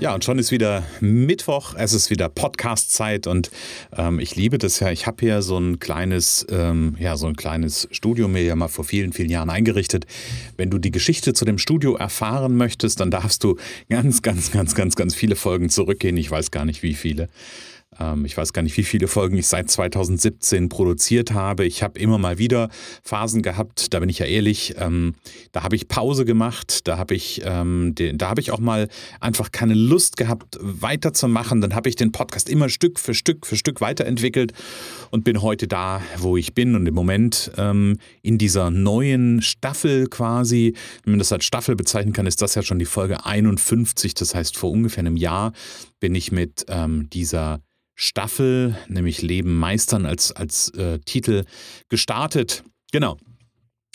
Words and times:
Ja, 0.00 0.14
und 0.14 0.24
schon 0.24 0.38
ist 0.38 0.52
wieder 0.52 0.84
Mittwoch, 1.00 1.74
es 1.76 1.92
ist 1.92 2.08
wieder 2.08 2.28
Podcast-Zeit 2.28 3.26
und 3.26 3.50
ähm, 3.96 4.20
ich 4.20 4.36
liebe 4.36 4.56
das 4.56 4.78
ja. 4.78 4.92
Ich 4.92 5.08
habe 5.08 5.16
hier 5.18 5.42
so 5.42 5.58
ein 5.58 5.80
kleines, 5.80 6.46
ähm, 6.50 6.94
ja, 7.00 7.16
so 7.16 7.26
ein 7.26 7.34
kleines 7.34 7.88
Studio 7.90 8.28
mir 8.28 8.44
ja 8.44 8.54
mal 8.54 8.68
vor 8.68 8.84
vielen, 8.84 9.12
vielen 9.12 9.28
Jahren 9.28 9.50
eingerichtet. 9.50 10.06
Wenn 10.56 10.70
du 10.70 10.78
die 10.78 10.92
Geschichte 10.92 11.32
zu 11.32 11.44
dem 11.44 11.58
Studio 11.58 11.96
erfahren 11.96 12.56
möchtest, 12.56 13.00
dann 13.00 13.10
darfst 13.10 13.42
du 13.42 13.56
ganz, 13.90 14.22
ganz, 14.22 14.52
ganz, 14.52 14.76
ganz, 14.76 14.94
ganz 14.94 15.16
viele 15.16 15.34
Folgen 15.34 15.68
zurückgehen. 15.68 16.16
Ich 16.16 16.30
weiß 16.30 16.52
gar 16.52 16.64
nicht, 16.64 16.84
wie 16.84 16.94
viele. 16.94 17.28
Ähm, 17.98 18.24
ich 18.24 18.36
weiß 18.36 18.52
gar 18.52 18.62
nicht, 18.62 18.76
wie 18.76 18.84
viele 18.84 19.08
Folgen 19.08 19.36
ich 19.36 19.46
seit 19.46 19.70
2017 19.70 20.68
produziert 20.68 21.32
habe. 21.32 21.64
Ich 21.64 21.82
habe 21.82 21.98
immer 21.98 22.18
mal 22.18 22.38
wieder 22.38 22.68
Phasen 23.02 23.42
gehabt, 23.42 23.92
da 23.92 24.00
bin 24.00 24.08
ich 24.08 24.18
ja 24.18 24.26
ehrlich, 24.26 24.74
ähm, 24.78 25.14
da 25.52 25.62
habe 25.62 25.76
ich 25.76 25.88
Pause 25.88 26.24
gemacht, 26.24 26.86
da 26.88 26.98
habe 26.98 27.14
ich, 27.14 27.42
ähm, 27.44 27.94
da 27.94 28.28
habe 28.28 28.40
ich 28.40 28.50
auch 28.50 28.60
mal 28.60 28.88
einfach 29.20 29.52
keine 29.52 29.74
Lust 29.74 30.16
gehabt, 30.16 30.58
weiterzumachen. 30.60 31.60
Dann 31.60 31.74
habe 31.74 31.88
ich 31.88 31.96
den 31.96 32.12
Podcast 32.12 32.48
immer 32.48 32.68
Stück 32.68 32.98
für 32.98 33.14
Stück 33.14 33.46
für 33.46 33.56
Stück 33.56 33.80
weiterentwickelt 33.80 34.52
und 35.10 35.24
bin 35.24 35.42
heute 35.42 35.68
da, 35.68 36.02
wo 36.18 36.36
ich 36.36 36.54
bin. 36.54 36.74
Und 36.74 36.86
im 36.86 36.94
Moment 36.94 37.50
ähm, 37.56 37.98
in 38.22 38.38
dieser 38.38 38.70
neuen 38.70 39.42
Staffel 39.42 40.06
quasi, 40.08 40.74
wenn 41.04 41.12
man 41.12 41.18
das 41.18 41.32
als 41.32 41.44
Staffel 41.44 41.76
bezeichnen 41.76 42.12
kann, 42.12 42.26
ist 42.26 42.42
das 42.42 42.54
ja 42.54 42.62
schon 42.62 42.78
die 42.78 42.84
Folge 42.84 43.24
51. 43.24 44.14
Das 44.14 44.34
heißt, 44.34 44.56
vor 44.56 44.70
ungefähr 44.70 45.00
einem 45.00 45.16
Jahr 45.16 45.52
bin 46.00 46.14
ich 46.14 46.32
mit 46.32 46.64
ähm, 46.68 47.08
dieser 47.10 47.60
Staffel, 48.00 48.78
nämlich 48.86 49.22
Leben 49.22 49.56
meistern 49.58 50.06
als, 50.06 50.30
als 50.30 50.70
äh, 50.74 51.00
Titel 51.00 51.44
gestartet. 51.88 52.62
Genau. 52.92 53.16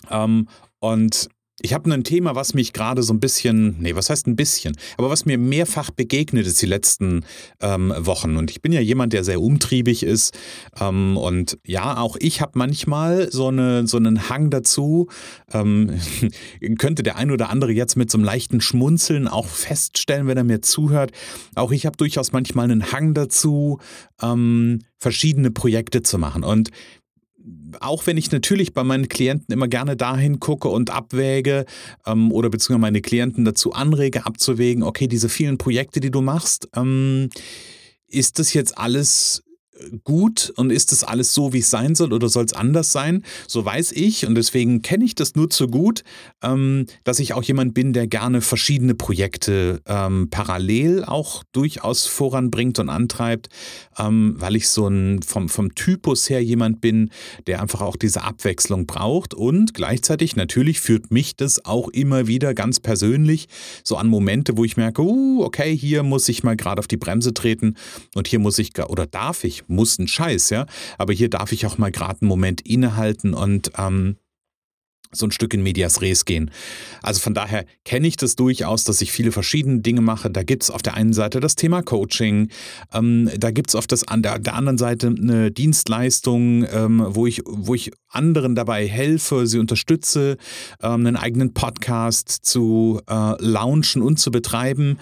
Ähm, 0.09 0.49
und 0.79 1.29
ich 1.63 1.73
habe 1.73 1.91
ein 1.93 2.03
Thema, 2.03 2.35
was 2.35 2.53
mich 2.53 2.73
gerade 2.73 3.01
so 3.03 3.13
ein 3.13 3.21
bisschen, 3.21 3.77
nee, 3.79 3.95
was 3.95 4.09
heißt 4.09 4.27
ein 4.27 4.35
bisschen, 4.35 4.75
aber 4.97 5.09
was 5.09 5.25
mir 5.25 5.37
mehrfach 5.37 5.91
begegnet 5.91 6.45
ist 6.45 6.61
die 6.61 6.65
letzten 6.65 7.25
ähm, 7.61 7.93
Wochen. 7.97 8.35
Und 8.35 8.51
ich 8.51 8.61
bin 8.61 8.73
ja 8.73 8.81
jemand, 8.81 9.13
der 9.13 9.23
sehr 9.23 9.41
umtriebig 9.41 10.03
ist. 10.03 10.37
Ähm, 10.81 11.15
und 11.15 11.57
ja, 11.65 11.97
auch 11.97 12.17
ich 12.19 12.41
habe 12.41 12.51
manchmal 12.55 13.31
so, 13.31 13.47
eine, 13.47 13.87
so 13.87 13.95
einen 13.95 14.27
Hang 14.27 14.49
dazu. 14.49 15.07
Ähm, 15.53 15.97
könnte 16.79 17.01
der 17.01 17.15
ein 17.15 17.31
oder 17.31 17.49
andere 17.49 17.71
jetzt 17.71 17.95
mit 17.95 18.11
so 18.11 18.17
einem 18.17 18.25
leichten 18.25 18.59
Schmunzeln 18.59 19.29
auch 19.29 19.47
feststellen, 19.47 20.27
wenn 20.27 20.37
er 20.37 20.43
mir 20.43 20.61
zuhört. 20.61 21.11
Auch 21.55 21.71
ich 21.71 21.85
habe 21.85 21.95
durchaus 21.95 22.33
manchmal 22.33 22.69
einen 22.69 22.91
Hang 22.91 23.13
dazu, 23.13 23.79
ähm, 24.21 24.79
verschiedene 24.99 25.49
Projekte 25.49 26.03
zu 26.03 26.17
machen. 26.17 26.43
Und 26.43 26.71
auch 27.79 28.05
wenn 28.07 28.17
ich 28.17 28.31
natürlich 28.31 28.73
bei 28.73 28.83
meinen 28.83 29.09
Klienten 29.09 29.53
immer 29.53 29.67
gerne 29.67 29.97
dahin 29.97 30.39
gucke 30.39 30.69
und 30.69 30.89
abwäge 30.89 31.65
ähm, 32.05 32.31
oder 32.31 32.49
beziehungsweise 32.49 32.81
meine 32.81 33.01
Klienten 33.01 33.45
dazu 33.45 33.73
anrege, 33.73 34.25
abzuwägen, 34.25 34.83
okay, 34.83 35.07
diese 35.07 35.29
vielen 35.29 35.57
Projekte, 35.57 35.99
die 35.99 36.11
du 36.11 36.21
machst, 36.21 36.69
ähm, 36.75 37.29
ist 38.07 38.39
das 38.39 38.53
jetzt 38.53 38.77
alles 38.77 39.43
gut 40.03 40.51
und 40.55 40.71
ist 40.71 40.91
das 40.91 41.03
alles 41.03 41.33
so, 41.33 41.53
wie 41.53 41.59
es 41.59 41.69
sein 41.69 41.95
soll 41.95 42.13
oder 42.13 42.29
soll 42.29 42.45
es 42.45 42.53
anders 42.53 42.91
sein? 42.91 43.23
So 43.47 43.63
weiß 43.63 43.91
ich 43.93 44.25
und 44.25 44.35
deswegen 44.35 44.81
kenne 44.81 45.05
ich 45.05 45.15
das 45.15 45.35
nur 45.35 45.49
zu 45.49 45.67
gut, 45.67 46.03
ähm, 46.41 46.85
dass 47.03 47.19
ich 47.19 47.33
auch 47.33 47.43
jemand 47.43 47.73
bin, 47.73 47.93
der 47.93 48.07
gerne 48.07 48.41
verschiedene 48.41 48.95
Projekte 48.95 49.81
ähm, 49.85 50.29
parallel 50.29 51.03
auch 51.05 51.43
durchaus 51.51 52.05
voranbringt 52.05 52.79
und 52.79 52.89
antreibt, 52.89 53.49
ähm, 53.97 54.35
weil 54.37 54.55
ich 54.55 54.69
so 54.69 54.87
ein 54.87 55.21
vom, 55.23 55.49
vom 55.49 55.75
Typus 55.75 56.29
her 56.29 56.43
jemand 56.43 56.81
bin, 56.81 57.09
der 57.47 57.61
einfach 57.61 57.81
auch 57.81 57.95
diese 57.95 58.23
Abwechslung 58.23 58.85
braucht 58.85 59.33
und 59.33 59.73
gleichzeitig 59.73 60.35
natürlich 60.35 60.79
führt 60.79 61.11
mich 61.11 61.35
das 61.35 61.65
auch 61.65 61.89
immer 61.89 62.27
wieder 62.27 62.53
ganz 62.53 62.79
persönlich 62.79 63.47
so 63.83 63.97
an 63.97 64.07
Momente, 64.07 64.57
wo 64.57 64.63
ich 64.63 64.77
merke, 64.77 65.01
uh, 65.01 65.43
okay, 65.43 65.75
hier 65.75 66.03
muss 66.03 66.27
ich 66.29 66.43
mal 66.43 66.55
gerade 66.55 66.79
auf 66.79 66.87
die 66.87 66.97
Bremse 66.97 67.33
treten 67.33 67.75
und 68.15 68.27
hier 68.27 68.39
muss 68.39 68.59
ich 68.59 68.71
oder 68.87 69.05
darf 69.05 69.43
ich 69.43 69.67
muss 69.73 69.99
ein 69.99 70.07
Scheiß, 70.07 70.49
ja. 70.49 70.65
Aber 70.97 71.13
hier 71.13 71.29
darf 71.29 71.51
ich 71.51 71.65
auch 71.65 71.77
mal 71.77 71.91
gerade 71.91 72.21
einen 72.21 72.29
Moment 72.29 72.61
innehalten 72.61 73.33
und 73.33 73.71
ähm, 73.77 74.17
so 75.15 75.27
ein 75.27 75.31
Stück 75.31 75.53
in 75.53 75.63
Medias 75.63 76.01
Res 76.01 76.25
gehen. 76.25 76.51
Also 77.01 77.21
von 77.21 77.33
daher 77.33 77.65
kenne 77.85 78.07
ich 78.07 78.17
das 78.17 78.35
durchaus, 78.35 78.83
dass 78.83 79.01
ich 79.01 79.11
viele 79.11 79.31
verschiedene 79.31 79.79
Dinge 79.79 80.01
mache. 80.01 80.29
Da 80.29 80.43
gibt 80.43 80.63
es 80.63 80.71
auf 80.71 80.81
der 80.81 80.95
einen 80.95 81.13
Seite 81.13 81.39
das 81.39 81.55
Thema 81.55 81.81
Coaching, 81.81 82.49
ähm, 82.93 83.29
da 83.37 83.51
gibt 83.51 83.69
es 83.69 83.75
auf 83.75 83.87
das, 83.87 84.07
an 84.07 84.21
der, 84.21 84.39
der, 84.39 84.55
anderen 84.55 84.77
Seite 84.77 85.07
eine 85.07 85.51
Dienstleistung, 85.51 86.65
ähm, 86.71 87.05
wo, 87.07 87.27
ich, 87.27 87.41
wo 87.45 87.75
ich 87.75 87.91
anderen 88.09 88.55
dabei 88.55 88.87
helfe, 88.87 89.47
sie 89.47 89.59
unterstütze, 89.59 90.37
ähm, 90.81 91.05
einen 91.05 91.15
eigenen 91.15 91.53
Podcast 91.53 92.29
zu 92.29 93.01
äh, 93.07 93.35
launchen 93.39 94.01
und 94.01 94.19
zu 94.19 94.31
betreiben. 94.31 94.97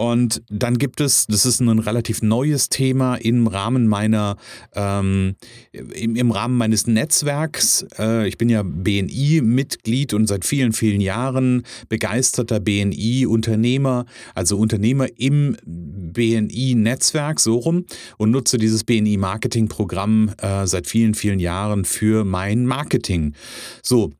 Und 0.00 0.42
dann 0.48 0.78
gibt 0.78 1.02
es, 1.02 1.26
das 1.26 1.44
ist 1.44 1.60
ein 1.60 1.78
relativ 1.78 2.22
neues 2.22 2.70
Thema 2.70 3.16
im 3.16 3.46
Rahmen 3.46 3.86
meiner, 3.86 4.38
ähm, 4.74 5.34
im, 5.72 6.16
im, 6.16 6.30
Rahmen 6.30 6.56
meines 6.56 6.86
Netzwerks. 6.86 7.84
Äh, 7.98 8.26
ich 8.26 8.38
bin 8.38 8.48
ja 8.48 8.62
BNI-Mitglied 8.62 10.14
und 10.14 10.26
seit 10.26 10.46
vielen, 10.46 10.72
vielen 10.72 11.02
Jahren 11.02 11.64
begeisterter 11.90 12.60
BNI-Unternehmer, 12.60 14.06
also 14.34 14.56
Unternehmer 14.56 15.06
im 15.18 15.58
BNI-Netzwerk, 15.66 17.38
so 17.38 17.58
rum, 17.58 17.84
und 18.16 18.30
nutze 18.30 18.56
dieses 18.56 18.84
BNI-Marketing-Programm 18.84 20.30
äh, 20.38 20.66
seit 20.66 20.86
vielen, 20.86 21.12
vielen 21.12 21.40
Jahren 21.40 21.84
für 21.84 22.24
mein 22.24 22.64
Marketing. 22.64 23.34
So, 23.82 24.12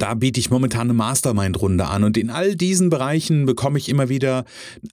da 0.00 0.14
biete 0.14 0.40
ich 0.40 0.50
momentan 0.50 0.82
eine 0.82 0.94
Mastermind-Runde 0.94 1.86
an. 1.86 2.04
Und 2.04 2.16
in 2.16 2.30
all 2.30 2.56
diesen 2.56 2.90
Bereichen 2.90 3.46
bekomme 3.46 3.78
ich 3.78 3.88
immer 3.88 4.08
wieder 4.08 4.44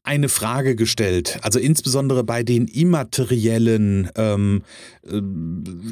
eine 0.03 0.29
Frage 0.29 0.75
gestellt. 0.75 1.39
Also 1.41 1.59
insbesondere 1.59 2.23
bei 2.23 2.43
den 2.43 2.67
immateriellen, 2.67 4.09
ähm, 4.15 4.63
äh, 5.07 5.21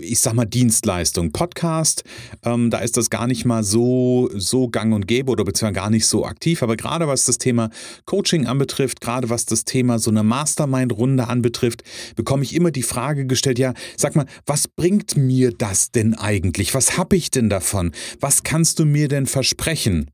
ich 0.02 0.19
sag 0.19 0.34
mal, 0.34 0.46
Dienstleistungen. 0.46 1.31
Podcast, 1.31 2.03
ähm, 2.44 2.69
da 2.69 2.80
ist 2.80 2.98
das 2.98 3.09
gar 3.09 3.28
nicht 3.28 3.46
mal 3.46 3.64
so, 3.64 4.30
so 4.34 4.68
gang 4.68 4.94
und 4.94 5.08
gäbe 5.08 5.31
oder 5.31 5.46
beziehungsweise 5.46 5.74
gar 5.74 5.90
nicht 5.90 6.06
so 6.06 6.25
aktiv. 6.25 6.62
Aber 6.64 6.75
gerade 6.75 7.08
was 7.08 7.25
das 7.25 7.38
Thema 7.38 7.69
Coaching 8.06 8.48
anbetrifft, 8.48 9.02
gerade 9.02 9.30
was 9.30 9.46
das 9.46 9.64
Thema 9.64 10.00
so 10.00 10.12
eine 10.12 10.24
Mastermind-Runde 10.24 11.28
anbetrifft, 11.28 11.84
bekomme 12.16 12.44
ich 12.44 12.56
immer 12.56 12.72
die 12.72 12.84
Frage 12.84 13.25
gestellt, 13.25 13.59
ja, 13.59 13.74
sag 13.96 14.16
mal, 14.16 14.25
was 14.46 14.68
bringt 14.68 15.16
mir 15.16 15.52
das 15.52 15.92
denn 15.92 16.14
eigentlich? 16.14 16.74
Was 16.74 16.98
habe 16.98 17.16
ich 17.16 17.31
denn 17.31 17.50
davon? 17.50 17.92
Was 18.19 18.44
kannst 18.44 18.80
du 18.80 18.86
mir 18.86 18.99
mir 19.00 19.08
denn 19.08 19.26
versprechen? 19.26 20.12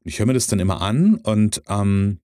Und 0.00 0.06
ich 0.08 0.18
höre 0.18 0.26
mir 0.26 0.34
das 0.34 0.48
dann 0.48 0.60
immer 0.60 0.80
an 0.80 1.16
und 1.16 1.62
ähm, 1.68 2.18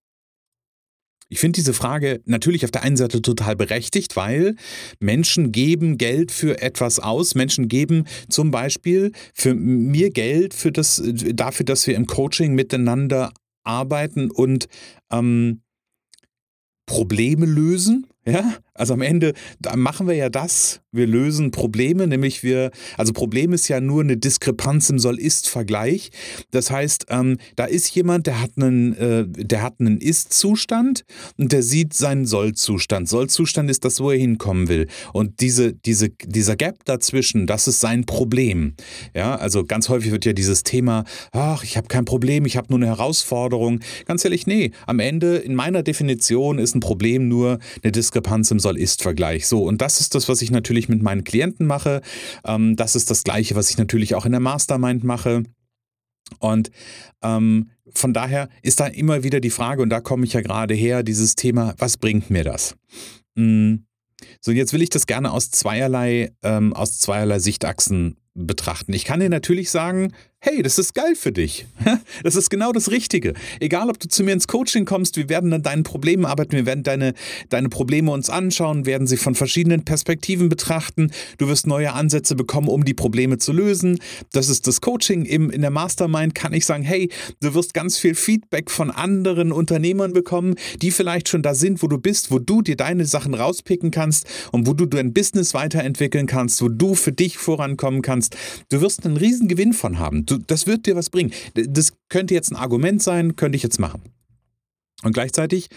ich 1.30 1.40
finde 1.40 1.56
diese 1.56 1.74
Frage 1.74 2.22
natürlich 2.24 2.64
auf 2.64 2.70
der 2.70 2.82
einen 2.82 2.96
Seite 2.96 3.20
total 3.20 3.54
berechtigt, 3.54 4.16
weil 4.16 4.56
Menschen 4.98 5.52
geben 5.52 5.98
Geld 5.98 6.32
für 6.32 6.62
etwas 6.62 7.00
aus. 7.00 7.34
Menschen 7.34 7.68
geben 7.68 8.06
zum 8.30 8.50
Beispiel 8.50 9.12
für 9.34 9.54
mir 9.54 10.10
Geld 10.10 10.54
für 10.54 10.72
das, 10.72 11.02
dafür, 11.04 11.66
dass 11.66 11.86
wir 11.86 11.96
im 11.96 12.06
Coaching 12.06 12.54
miteinander 12.54 13.34
arbeiten 13.62 14.30
und 14.30 14.68
ähm, 15.12 15.60
Probleme 16.86 17.44
lösen. 17.44 18.06
Ja, 18.24 18.56
also 18.78 18.94
am 18.94 19.02
Ende 19.02 19.32
machen 19.76 20.06
wir 20.06 20.14
ja 20.14 20.28
das, 20.28 20.80
wir 20.90 21.06
lösen 21.06 21.50
Probleme, 21.50 22.06
nämlich 22.06 22.42
wir, 22.42 22.70
also 22.96 23.12
Problem 23.12 23.52
ist 23.52 23.68
ja 23.68 23.80
nur 23.80 24.02
eine 24.02 24.16
Diskrepanz 24.16 24.88
im 24.90 24.98
Soll-Ist-Vergleich. 24.98 26.10
Das 26.50 26.70
heißt, 26.70 27.06
ähm, 27.10 27.36
da 27.56 27.64
ist 27.64 27.94
jemand, 27.94 28.26
der 28.26 28.40
hat 28.40 28.52
einen, 28.56 28.94
äh, 28.96 29.26
der 29.28 29.62
hat 29.62 29.74
einen 29.80 29.98
Ist-Zustand 29.98 31.04
und 31.36 31.52
der 31.52 31.62
sieht 31.62 31.92
seinen 31.92 32.24
Soll-Zustand. 32.24 33.08
Soll-Zustand 33.08 33.70
ist 33.70 33.84
das, 33.84 34.00
wo 34.00 34.10
er 34.10 34.18
hinkommen 34.18 34.68
will. 34.68 34.88
Und 35.12 35.40
diese, 35.40 35.74
diese, 35.74 36.08
dieser 36.10 36.56
Gap 36.56 36.84
dazwischen, 36.84 37.46
das 37.46 37.68
ist 37.68 37.80
sein 37.80 38.06
Problem. 38.06 38.74
Ja, 39.14 39.36
also 39.36 39.64
ganz 39.64 39.88
häufig 39.88 40.10
wird 40.10 40.24
ja 40.24 40.32
dieses 40.32 40.62
Thema, 40.62 41.04
ach, 41.32 41.64
ich 41.64 41.76
habe 41.76 41.88
kein 41.88 42.04
Problem, 42.04 42.46
ich 42.46 42.56
habe 42.56 42.68
nur 42.70 42.78
eine 42.78 42.86
Herausforderung. 42.86 43.80
Ganz 44.06 44.24
ehrlich, 44.24 44.46
nee, 44.46 44.72
am 44.86 45.00
Ende 45.00 45.36
in 45.36 45.54
meiner 45.54 45.82
Definition 45.82 46.58
ist 46.58 46.74
ein 46.74 46.80
Problem 46.80 47.28
nur 47.28 47.58
eine 47.82 47.92
Diskrepanz 47.92 48.50
im 48.50 48.58
Soll-Ist-Vergleich. 48.68 49.46
So, 49.46 49.62
und 49.62 49.80
das 49.80 50.00
ist 50.00 50.14
das, 50.14 50.28
was 50.28 50.42
ich 50.42 50.50
natürlich 50.50 50.88
mit 50.90 51.02
meinen 51.02 51.24
Klienten 51.24 51.66
mache. 51.66 52.02
Ähm, 52.44 52.76
das 52.76 52.96
ist 52.96 53.10
das 53.10 53.24
Gleiche, 53.24 53.54
was 53.54 53.70
ich 53.70 53.78
natürlich 53.78 54.14
auch 54.14 54.26
in 54.26 54.32
der 54.32 54.40
Mastermind 54.40 55.04
mache. 55.04 55.44
Und 56.38 56.70
ähm, 57.22 57.70
von 57.94 58.12
daher 58.12 58.50
ist 58.62 58.80
da 58.80 58.86
immer 58.86 59.22
wieder 59.22 59.40
die 59.40 59.50
Frage, 59.50 59.80
und 59.80 59.88
da 59.88 60.00
komme 60.00 60.26
ich 60.26 60.34
ja 60.34 60.42
gerade 60.42 60.74
her, 60.74 61.02
dieses 61.02 61.34
Thema, 61.34 61.74
was 61.78 61.96
bringt 61.96 62.28
mir 62.28 62.44
das? 62.44 62.76
Hm. 63.36 63.86
So, 64.40 64.52
jetzt 64.52 64.72
will 64.72 64.82
ich 64.82 64.90
das 64.90 65.06
gerne 65.06 65.30
aus 65.30 65.50
zweierlei, 65.50 66.32
ähm, 66.42 66.74
aus 66.74 66.98
zweierlei 66.98 67.38
Sichtachsen 67.38 68.18
betrachten. 68.34 68.92
Ich 68.92 69.04
kann 69.04 69.20
dir 69.20 69.30
natürlich 69.30 69.70
sagen, 69.70 70.12
hey, 70.40 70.62
das 70.62 70.78
ist 70.78 70.94
geil 70.94 71.14
für 71.16 71.32
dich. 71.32 71.66
Das 72.24 72.34
ist 72.34 72.50
genau 72.50 72.72
das 72.72 72.90
Richtige. 72.90 73.34
Egal, 73.60 73.88
ob 73.88 74.00
du 74.00 74.08
zu 74.08 74.24
mir 74.24 74.32
ins 74.32 74.48
Coaching 74.48 74.84
kommst, 74.84 75.16
wir 75.16 75.28
werden 75.28 75.52
an 75.52 75.62
deinen 75.62 75.84
Problemen 75.84 76.24
arbeiten, 76.24 76.52
wir 76.52 76.66
werden 76.66 76.82
deine, 76.82 77.14
deine 77.48 77.68
Probleme 77.68 78.10
uns 78.10 78.28
anschauen, 78.28 78.86
werden 78.86 79.06
sie 79.06 79.16
von 79.16 79.34
verschiedenen 79.34 79.84
Perspektiven 79.84 80.48
betrachten. 80.48 81.12
Du 81.38 81.48
wirst 81.48 81.66
neue 81.66 81.92
Ansätze 81.92 82.34
bekommen, 82.34 82.68
um 82.68 82.84
die 82.84 82.94
Probleme 82.94 83.38
zu 83.38 83.52
lösen. 83.52 84.00
Das 84.32 84.48
ist 84.48 84.66
das 84.66 84.80
Coaching. 84.80 85.24
Im, 85.24 85.50
in 85.50 85.60
der 85.60 85.70
Mastermind 85.70 86.34
kann 86.34 86.52
ich 86.52 86.66
sagen, 86.66 86.82
hey, 86.82 87.08
du 87.40 87.54
wirst 87.54 87.72
ganz 87.72 87.98
viel 87.98 88.14
Feedback 88.14 88.70
von 88.70 88.90
anderen 88.90 89.52
Unternehmern 89.52 90.12
bekommen, 90.12 90.56
die 90.82 90.90
vielleicht 90.90 91.28
schon 91.28 91.42
da 91.42 91.54
sind, 91.54 91.82
wo 91.82 91.86
du 91.86 91.98
bist, 91.98 92.30
wo 92.30 92.40
du 92.40 92.62
dir 92.62 92.76
deine 92.76 93.06
Sachen 93.06 93.34
rauspicken 93.34 93.90
kannst 93.90 94.26
und 94.50 94.66
wo 94.66 94.72
du 94.72 94.86
dein 94.86 95.12
Business 95.12 95.54
weiterentwickeln 95.54 96.26
kannst, 96.26 96.60
wo 96.62 96.68
du 96.68 96.94
für 96.94 97.12
dich 97.12 97.38
vorankommen 97.38 98.02
kannst. 98.02 98.36
Du 98.70 98.80
wirst 98.80 99.06
einen 99.06 99.16
riesen 99.16 99.46
Gewinn 99.46 99.72
von 99.72 99.98
haben. 99.98 100.26
Das 100.46 100.66
wird 100.66 100.86
dir 100.86 100.96
was 100.96 101.10
bringen. 101.10 101.32
Das 101.54 101.92
könnte 102.08 102.34
jetzt 102.34 102.50
ein 102.50 102.56
Argument 102.56 103.02
sein, 103.02 103.36
könnte 103.36 103.56
ich 103.56 103.62
jetzt 103.62 103.78
machen. 103.78 104.02
Und 105.04 105.12
gleichzeitig 105.12 105.68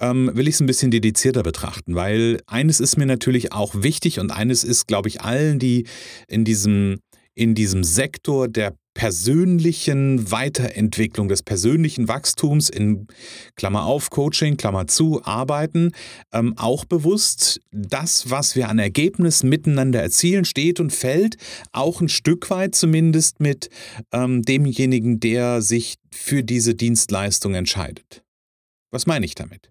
ähm, 0.00 0.30
will 0.34 0.48
ich 0.48 0.54
es 0.54 0.60
ein 0.60 0.66
bisschen 0.66 0.90
dedizierter 0.90 1.44
betrachten, 1.44 1.94
weil 1.94 2.40
eines 2.46 2.80
ist 2.80 2.96
mir 2.96 3.06
natürlich 3.06 3.52
auch 3.52 3.72
wichtig 3.76 4.18
und 4.18 4.32
eines 4.32 4.64
ist, 4.64 4.88
glaube 4.88 5.08
ich, 5.08 5.20
allen, 5.20 5.60
die 5.60 5.86
in 6.26 6.44
diesem, 6.44 6.98
in 7.34 7.54
diesem 7.54 7.84
Sektor 7.84 8.48
der 8.48 8.74
persönlichen 8.94 10.30
Weiterentwicklung, 10.30 11.28
des 11.28 11.42
persönlichen 11.42 12.08
Wachstums 12.08 12.70
in 12.70 13.08
Klammer 13.56 13.84
auf, 13.84 14.10
Coaching, 14.10 14.56
Klammer 14.56 14.86
zu, 14.86 15.22
arbeiten, 15.24 15.92
ähm, 16.32 16.54
auch 16.56 16.84
bewusst, 16.84 17.60
das, 17.72 18.30
was 18.30 18.54
wir 18.56 18.68
an 18.68 18.78
Ergebnissen 18.78 19.48
miteinander 19.48 20.00
erzielen, 20.00 20.44
steht 20.44 20.78
und 20.80 20.92
fällt 20.92 21.36
auch 21.72 22.00
ein 22.00 22.08
Stück 22.08 22.48
weit 22.50 22.74
zumindest 22.74 23.40
mit 23.40 23.68
ähm, 24.12 24.42
demjenigen, 24.42 25.18
der 25.18 25.60
sich 25.60 25.96
für 26.12 26.44
diese 26.44 26.74
Dienstleistung 26.74 27.54
entscheidet. 27.54 28.22
Was 28.90 29.06
meine 29.06 29.26
ich 29.26 29.34
damit? 29.34 29.70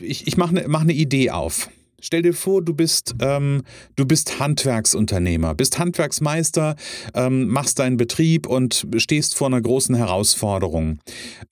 Ich, 0.00 0.26
ich 0.26 0.36
mache 0.36 0.50
eine 0.50 0.68
mach 0.68 0.84
ne 0.84 0.92
Idee 0.92 1.30
auf. 1.30 1.68
Stell 2.00 2.22
dir 2.22 2.32
vor, 2.32 2.62
du 2.62 2.74
bist, 2.74 3.16
ähm, 3.20 3.64
du 3.96 4.06
bist 4.06 4.38
Handwerksunternehmer, 4.38 5.56
bist 5.56 5.80
Handwerksmeister, 5.80 6.76
ähm, 7.12 7.48
machst 7.48 7.80
deinen 7.80 7.96
Betrieb 7.96 8.46
und 8.46 8.86
stehst 8.98 9.34
vor 9.34 9.48
einer 9.48 9.60
großen 9.60 9.96
Herausforderung. 9.96 11.00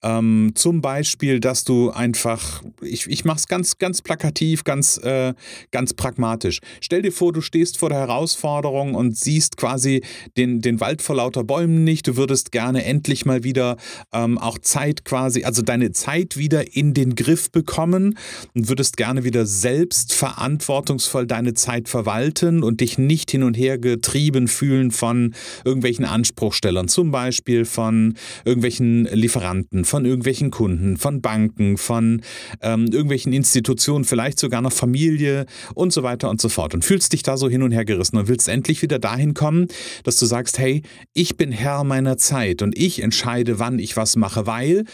Ähm, 0.05 0.53
zum 0.55 0.83
Beispiel, 0.83 1.41
dass 1.41 1.65
du 1.65 1.91
einfach, 1.91 2.63
ich, 2.81 3.09
ich 3.09 3.25
mache 3.25 3.39
es 3.39 3.49
ganz, 3.49 3.79
ganz 3.79 4.03
plakativ, 4.03 4.63
ganz, 4.63 4.99
äh, 4.99 5.35
ganz 5.73 5.95
pragmatisch. 5.95 6.61
Stell 6.81 7.03
dir 7.03 7.13
vor, 7.13 7.33
du 7.33 7.41
stehst 7.41 7.77
vor 7.77 7.89
der 7.89 7.99
Herausforderung 7.99 8.95
und 8.95 9.19
siehst 9.19 9.57
quasi 9.57 10.05
den, 10.37 10.61
den 10.61 10.79
Wald 10.79 11.03
vor 11.03 11.17
lauter 11.17 11.43
Bäumen 11.43 11.83
nicht. 11.83 12.07
Du 12.07 12.17
würdest 12.17 12.53
gerne 12.53 12.85
endlich 12.85 13.27
mal 13.27 13.43
wieder 13.43 13.79
ähm, 14.13 14.39
auch 14.39 14.59
Zeit 14.59 15.05
quasi, 15.05 15.43
also 15.43 15.63
deine 15.63 15.91
Zeit 15.91 16.37
wieder 16.37 16.77
in 16.77 16.95
den 16.95 17.17
Griff 17.17 17.51
bekommen 17.51 18.17
und 18.55 18.69
würdest 18.69 18.97
gerne 18.97 19.25
wieder 19.25 19.45
selbst 19.45 20.13
verantworten 20.13 20.36
verantwortungsvoll 20.37 21.27
deine 21.27 21.55
Zeit 21.55 21.89
verwalten 21.89 22.63
und 22.63 22.81
dich 22.81 22.99
nicht 22.99 23.31
hin 23.31 23.43
und 23.43 23.57
her 23.57 23.79
getrieben 23.79 24.49
fühlen 24.49 24.91
von 24.91 25.35
irgendwelchen 25.65 26.05
Anspruchstellern, 26.05 26.89
zum 26.89 27.11
Beispiel 27.11 27.65
von 27.65 28.15
irgendwelchen 28.45 29.07
Lieferanten, 29.07 29.85
von 29.85 30.05
irgendwelchen 30.05 30.51
Kunden, 30.51 30.99
von 30.99 31.23
Banken, 31.23 31.79
von 31.79 32.21
ähm, 32.61 32.87
irgendwelchen 32.87 33.33
Institutionen, 33.33 34.05
vielleicht 34.05 34.39
sogar 34.39 34.61
noch 34.61 34.73
Familie 34.73 35.47
und 35.75 35.93
so 35.93 36.03
weiter 36.03 36.29
und 36.29 36.41
so 36.41 36.49
fort. 36.49 36.75
Und 36.75 36.85
fühlst 36.85 37.13
dich 37.15 37.23
da 37.23 37.37
so 37.39 37.49
hin 37.49 37.63
und 37.63 37.73
her 37.73 37.87
gerissen 37.87 38.19
und 38.19 38.29
willst 38.29 38.49
endlich 38.49 38.83
wieder 38.83 38.99
dahin 38.99 39.33
kommen, 39.33 39.69
dass 40.05 40.19
du 40.19 40.27
sagst, 40.27 40.59
hey, 40.59 40.83
ich 41.15 41.37
bin 41.37 41.51
Herr 41.51 41.83
meiner 41.85 42.19
Zeit 42.19 42.61
und 42.61 42.77
ich 42.77 43.03
entscheide, 43.03 43.59
wann 43.59 43.79
ich 43.79 43.97
was 43.97 44.17
mache, 44.17 44.47
weil 44.47 44.85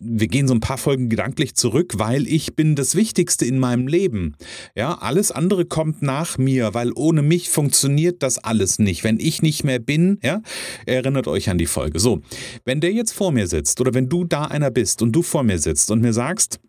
wir 0.00 0.28
gehen 0.28 0.48
so 0.48 0.54
ein 0.54 0.60
paar 0.60 0.78
Folgen 0.78 1.08
gedanklich 1.08 1.54
zurück, 1.54 1.94
weil 1.96 2.26
ich 2.26 2.54
bin 2.54 2.74
das 2.74 2.94
Wichtigste 2.94 3.44
in 3.44 3.58
meinem 3.58 3.86
Leben. 3.86 4.34
Ja, 4.74 4.94
alles 4.94 5.30
andere 5.30 5.64
kommt 5.64 6.02
nach 6.02 6.38
mir, 6.38 6.74
weil 6.74 6.92
ohne 6.94 7.22
mich 7.22 7.48
funktioniert 7.48 8.22
das 8.22 8.38
alles 8.38 8.78
nicht. 8.78 9.04
Wenn 9.04 9.18
ich 9.20 9.42
nicht 9.42 9.64
mehr 9.64 9.78
bin, 9.78 10.18
ja, 10.22 10.42
erinnert 10.86 11.26
euch 11.26 11.50
an 11.50 11.58
die 11.58 11.66
Folge. 11.66 11.98
So, 11.98 12.20
wenn 12.64 12.80
der 12.80 12.92
jetzt 12.92 13.12
vor 13.12 13.32
mir 13.32 13.46
sitzt 13.46 13.80
oder 13.80 13.94
wenn 13.94 14.08
du 14.08 14.24
da 14.24 14.44
einer 14.44 14.70
bist 14.70 15.02
und 15.02 15.12
du 15.12 15.22
vor 15.22 15.42
mir 15.42 15.58
sitzt 15.58 15.90
und 15.90 16.00
mir 16.00 16.12
sagst, 16.12 16.60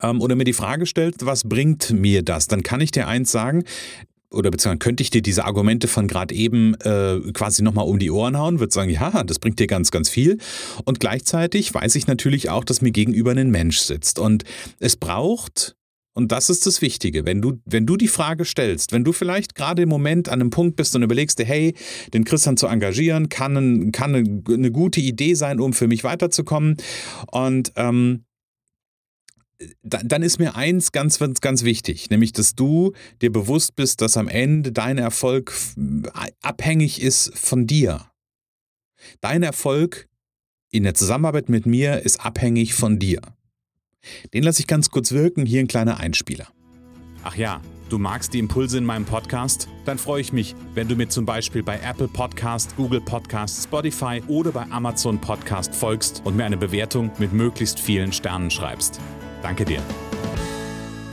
ähm, 0.00 0.20
oder 0.20 0.34
mir 0.34 0.44
die 0.44 0.52
Frage 0.52 0.86
stellt, 0.86 1.24
was 1.26 1.48
bringt 1.48 1.90
mir 1.90 2.22
das? 2.22 2.48
Dann 2.48 2.62
kann 2.62 2.80
ich 2.80 2.90
dir 2.90 3.06
eins 3.08 3.32
sagen, 3.32 3.64
oder 4.32 4.50
beziehungsweise 4.50 4.78
könnte 4.78 5.02
ich 5.02 5.10
dir 5.10 5.22
diese 5.22 5.44
Argumente 5.44 5.88
von 5.88 6.08
gerade 6.08 6.34
eben 6.34 6.74
äh, 6.80 7.20
quasi 7.32 7.62
nochmal 7.62 7.86
um 7.86 7.98
die 7.98 8.10
Ohren 8.10 8.38
hauen, 8.38 8.60
würde 8.60 8.72
sagen, 8.72 8.90
ja, 8.90 9.22
das 9.24 9.38
bringt 9.38 9.58
dir 9.58 9.66
ganz, 9.66 9.90
ganz 9.90 10.08
viel. 10.08 10.38
Und 10.84 11.00
gleichzeitig 11.00 11.72
weiß 11.72 11.94
ich 11.94 12.06
natürlich 12.06 12.50
auch, 12.50 12.64
dass 12.64 12.82
mir 12.82 12.90
gegenüber 12.90 13.32
ein 13.32 13.50
Mensch 13.50 13.78
sitzt. 13.78 14.18
Und 14.18 14.44
es 14.78 14.96
braucht 14.96 15.76
und 16.14 16.30
das 16.30 16.50
ist 16.50 16.66
das 16.66 16.82
Wichtige. 16.82 17.24
Wenn 17.24 17.40
du, 17.40 17.60
wenn 17.64 17.86
du 17.86 17.96
die 17.96 18.08
Frage 18.08 18.44
stellst, 18.44 18.92
wenn 18.92 19.04
du 19.04 19.12
vielleicht 19.12 19.54
gerade 19.54 19.82
im 19.82 19.88
Moment 19.88 20.28
an 20.28 20.40
einem 20.40 20.50
Punkt 20.50 20.76
bist 20.76 20.94
und 20.94 21.02
überlegst 21.02 21.38
hey, 21.42 21.74
den 22.12 22.24
Christian 22.24 22.56
zu 22.56 22.66
engagieren, 22.66 23.30
kann, 23.30 23.56
ein, 23.56 23.92
kann 23.92 24.14
eine, 24.14 24.42
eine, 24.48 24.70
gute 24.70 25.00
Idee 25.00 25.34
sein, 25.34 25.58
um 25.58 25.72
für 25.72 25.88
mich 25.88 26.04
weiterzukommen. 26.04 26.76
Und 27.30 27.72
ähm, 27.76 28.24
dann 29.82 30.22
ist 30.22 30.38
mir 30.38 30.56
eins 30.56 30.92
ganz, 30.92 31.18
ganz 31.18 31.62
wichtig, 31.62 32.10
nämlich, 32.10 32.32
dass 32.32 32.54
du 32.54 32.92
dir 33.20 33.30
bewusst 33.30 33.76
bist, 33.76 34.00
dass 34.00 34.16
am 34.16 34.28
Ende 34.28 34.72
dein 34.72 34.98
Erfolg 34.98 35.52
abhängig 36.42 37.00
ist 37.00 37.36
von 37.38 37.66
dir. 37.66 38.06
Dein 39.20 39.42
Erfolg 39.42 40.08
in 40.70 40.84
der 40.84 40.94
Zusammenarbeit 40.94 41.48
mit 41.48 41.66
mir 41.66 42.00
ist 42.00 42.24
abhängig 42.24 42.74
von 42.74 42.98
dir. 42.98 43.20
Den 44.34 44.42
lasse 44.42 44.60
ich 44.60 44.66
ganz 44.66 44.90
kurz 44.90 45.12
wirken, 45.12 45.46
hier 45.46 45.60
ein 45.60 45.68
kleiner 45.68 46.00
Einspieler. 46.00 46.48
Ach 47.22 47.36
ja, 47.36 47.60
du 47.88 47.98
magst 47.98 48.34
die 48.34 48.40
Impulse 48.40 48.78
in 48.78 48.84
meinem 48.84 49.04
Podcast? 49.04 49.68
Dann 49.84 49.96
freue 49.96 50.20
ich 50.20 50.32
mich, 50.32 50.56
wenn 50.74 50.88
du 50.88 50.96
mir 50.96 51.08
zum 51.08 51.24
Beispiel 51.24 51.62
bei 51.62 51.78
Apple 51.78 52.08
Podcast, 52.08 52.74
Google 52.76 53.00
Podcast, 53.00 53.62
Spotify 53.62 54.20
oder 54.26 54.50
bei 54.50 54.64
Amazon 54.70 55.20
Podcast 55.20 55.72
folgst 55.72 56.22
und 56.24 56.36
mir 56.36 56.44
eine 56.44 56.56
Bewertung 56.56 57.12
mit 57.18 57.32
möglichst 57.32 57.78
vielen 57.78 58.12
Sternen 58.12 58.50
schreibst. 58.50 58.98
Danke 59.42 59.64
dir. 59.64 59.82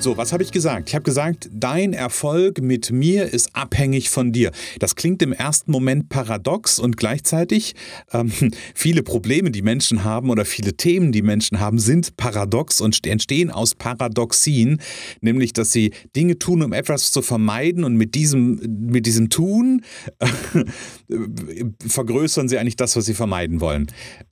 So, 0.02 0.16
was 0.16 0.32
habe 0.32 0.44
ich 0.44 0.54
gesagt? 0.54 0.88
Ich 0.88 0.96
habe 0.96 1.04
gesagt, 1.04 1.50
dein 1.52 1.92
Erfolg 1.92 2.62
mit 2.62 2.90
mir 2.90 3.26
ist 3.26 3.54
abhängig 3.54 4.10
von 4.10 4.32
dir. 4.32 4.52
Das 4.80 4.96
klingt 4.96 5.22
im 5.22 5.34
ersten 5.34 5.74
Moment 5.74 6.08
paradox 6.08 6.80
und 6.80 6.96
gleichzeitig 6.96 7.76
ähm, 8.14 8.32
viele 8.76 9.04
Probleme, 9.04 9.52
die 9.52 9.62
Menschen 9.62 10.06
haben 10.06 10.30
oder 10.30 10.46
viele 10.46 10.78
Themen, 10.78 11.12
die 11.12 11.22
Menschen 11.22 11.60
haben, 11.60 11.80
sind 11.80 12.16
paradox 12.16 12.80
und 12.80 13.06
entstehen 13.06 13.52
aus 13.52 13.76
Paradoxien, 13.76 14.80
nämlich 15.20 15.52
dass 15.52 15.74
sie 15.74 15.92
Dinge 16.16 16.40
tun, 16.40 16.64
um 16.64 16.72
etwas 16.72 17.12
zu 17.12 17.22
vermeiden 17.22 17.84
und 17.84 17.98
mit 17.98 18.16
diesem, 18.16 18.62
mit 18.90 19.06
diesem 19.06 19.30
Tun 19.30 19.82
äh, 21.10 21.66
vergrößern 21.86 22.48
sie 22.48 22.58
eigentlich 22.58 22.78
das, 22.78 22.96
was 22.96 23.06
sie 23.06 23.14
vermeiden 23.14 23.60
wollen. 23.60 23.88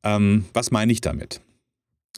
Ähm, 0.06 0.46
was 0.54 0.72
meine 0.72 0.94
ich 0.94 1.01
damit? 1.01 1.42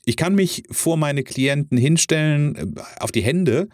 Ich 0.09 0.17
kann 0.17 0.33
mich 0.33 0.63
vor 0.71 0.97
meine 0.97 1.21
Klienten 1.21 1.77
hinstellen, 1.77 2.55
äh, 2.55 2.65
auf 2.99 3.11
die 3.11 3.21
Hände, 3.21 3.69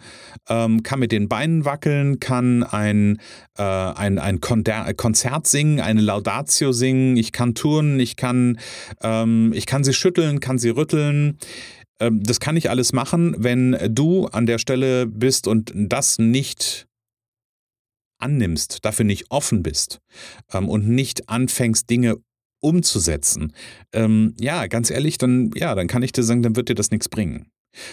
ähm, 0.50 0.84
kann 0.84 1.00
mit 1.00 1.14
den 1.14 1.30
Beinen 1.30 1.64
wackeln, 1.64 2.20
kann 2.20 2.62
ein, 2.64 3.22
äh, 3.58 3.64
ein, 3.64 4.20
ein 4.20 4.42
Konzert 4.42 5.48
singen, 5.48 5.80
eine 5.80 6.02
Laudatio 6.02 6.74
singen, 6.74 7.16
ich 7.16 7.32
kann 7.32 7.56
turnen, 7.56 8.02
ich 8.02 8.18
kann, 8.18 8.60
ähm, 9.02 9.54
ich 9.56 9.66
kann 9.66 9.86
sie 9.86 9.94
schütteln, 9.94 10.42
kann 10.42 10.58
sie 10.58 10.72
rütteln. 10.72 11.38
Ähm, 12.02 12.22
das 12.22 12.42
kann 12.42 12.58
ich 12.58 12.70
alles 12.70 12.92
machen, 12.92 13.38
wenn 13.38 13.78
du 13.92 14.26
an 14.26 14.46
der 14.46 14.58
Stelle 14.58 15.08
bist 15.08 15.48
und 15.48 15.72
das 15.74 16.20
nicht 16.20 16.86
annimmst, 18.18 18.84
dafür 18.84 19.06
nicht 19.06 19.28
offen 19.30 19.64
bist 19.64 20.02
ähm, 20.52 20.68
und 20.68 20.90
nicht 20.90 21.30
anfängst, 21.30 21.90
Dinge 21.90 22.18
umzusetzen, 22.66 23.54
ähm, 23.94 24.34
ja, 24.40 24.68
ganz 24.68 24.90
ehrlich, 24.90 25.18
dann, 25.18 25.52
ja, 25.56 25.76
dann 25.76 25.88
kann 25.88 26.04
ich 26.04 26.12
dir 26.12 26.24
sagen, 26.24 26.44
dann 26.44 26.56
wird 26.56 26.70
dir 26.70 26.76
das 26.76 26.92
nichts 26.92 27.10
bringen. 27.10 27.48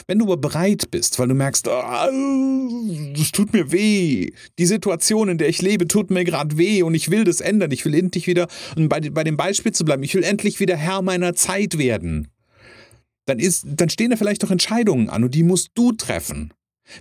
Wenn 0.07 0.19
du 0.19 0.26
aber 0.26 0.37
bereit 0.37 0.91
bist, 0.91 1.19
weil 1.19 1.29
du 1.29 1.35
merkst, 1.35 1.69
oh, 1.69 3.12
das 3.17 3.33
tut 3.33 3.52
mir 3.52 3.73
weh, 3.73 4.31
die 4.59 4.67
Situation, 4.67 5.29
in 5.29 5.38
der 5.38 5.49
ich 5.49 5.61
lebe, 5.61 5.88
tut 5.88 6.11
mir 6.11 6.25
gerade 6.25 6.57
weh 6.57 6.83
und 6.83 6.95
ich 6.95 7.11
will 7.11 7.25
das 7.25 7.41
ändern, 7.41 7.71
ich 7.73 7.85
will 7.85 7.95
endlich 7.95 8.26
wieder, 8.26 8.47
um 8.76 8.88
bei, 8.88 9.00
bei 9.00 9.25
dem 9.25 9.37
Beispiel 9.37 9.73
zu 9.73 9.85
bleiben, 9.85 10.02
ich 10.02 10.14
will 10.14 10.25
endlich 10.25 10.61
wieder 10.61 10.76
Herr 10.76 11.02
meiner 11.02 11.35
Zeit 11.35 11.79
werden, 11.79 12.29
dann, 13.26 13.38
ist, 13.38 13.64
dann 13.67 13.88
stehen 13.88 14.11
da 14.11 14.17
vielleicht 14.17 14.43
doch 14.43 14.50
Entscheidungen 14.50 15.09
an 15.09 15.25
und 15.25 15.35
die 15.35 15.43
musst 15.43 15.71
du 15.75 15.93
treffen. 15.93 16.52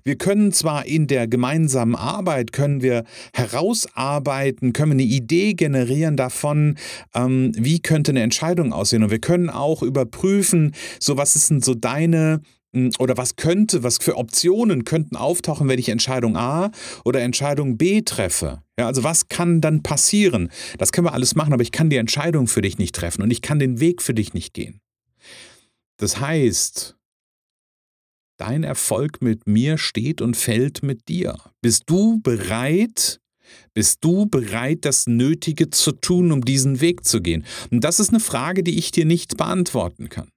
Wir 0.04 0.16
können 0.16 0.52
zwar 0.52 0.86
in 0.86 1.08
der 1.08 1.28
gemeinsamen 1.28 1.96
Arbeit, 1.96 2.52
können 2.52 2.82
wir 2.82 3.04
herausarbeiten, 3.34 4.74
können 4.74 4.92
wir 4.92 5.04
eine 5.04 5.12
Idee 5.12 5.54
generieren 5.54 6.18
davon, 6.18 6.78
ähm, 7.14 7.52
wie 7.56 7.80
könnte 7.80 8.12
eine 8.12 8.22
Entscheidung 8.22 8.74
aussehen. 8.74 9.04
Und 9.04 9.12
wir 9.12 9.20
können 9.20 9.50
auch 9.50 9.82
überprüfen, 9.82 10.74
so 11.00 11.18
was 11.18 11.36
ist 11.36 11.50
denn 11.50 11.62
so 11.62 11.74
deine 11.74 12.42
hm, 12.74 12.92
oder 13.00 13.18
was 13.18 13.36
könnte, 13.36 13.84
was 13.84 13.98
für 13.98 14.18
Optionen 14.18 14.86
könnten 14.86 15.16
auftauchen, 15.16 15.68
wenn 15.68 15.80
ich 15.80 15.90
Entscheidung 15.90 16.38
A 16.38 16.72
oder 17.04 17.22
Entscheidung 17.22 17.78
B 17.78 18.02
treffe? 18.02 18.62
Ja, 18.80 18.88
also 18.88 19.04
was 19.04 19.28
kann 19.28 19.62
dann 19.62 19.84
passieren? 19.84 20.50
Das 20.78 20.92
können 20.92 21.08
wir 21.08 21.14
alles 21.14 21.36
machen, 21.36 21.54
aber 21.54 21.64
ich 21.64 21.72
kann 21.72 21.90
die 21.90 21.98
Entscheidung 21.98 22.48
für 22.48 22.62
dich 22.62 22.78
nicht 22.78 22.96
treffen 22.96 23.22
und 23.22 23.32
ich 23.32 23.42
kann 23.42 23.60
den 23.60 23.80
Weg 23.80 24.02
für 24.02 24.14
dich 24.14 24.34
nicht 24.34 24.54
gehen. 24.54 24.80
Das 25.98 26.20
heißt, 26.20 26.96
dein 28.42 28.64
Erfolg 28.64 29.22
mit 29.22 29.46
mir 29.46 29.78
steht 29.78 30.20
und 30.20 30.36
fällt 30.36 30.82
mit 30.82 31.08
dir. 31.10 31.38
Bist 31.62 31.84
du 31.86 32.20
bereit, 32.22 33.22
bist 33.76 34.04
du 34.04 34.26
bereit, 34.26 34.80
das 34.82 35.06
Nötige 35.06 35.70
zu 35.70 35.92
tun, 35.92 36.32
um 36.32 36.44
diesen 36.44 36.82
Weg 36.82 37.06
zu 37.06 37.22
gehen? 37.22 37.46
Und 37.70 37.84
das 37.84 38.00
ist 38.00 38.10
eine 38.10 38.20
Frage, 38.20 38.64
die 38.64 38.80
ich 38.80 38.90
dir 38.90 39.06
nicht 39.06 39.38
beantworten 39.38 40.10
kann. 40.10 40.30